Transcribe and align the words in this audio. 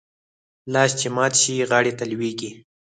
لاس 0.73 0.91
چې 0.99 1.07
مات 1.15 1.33
شي، 1.41 1.55
غاړي 1.69 1.93
ته 1.99 2.03
لوېږي. 2.11 2.49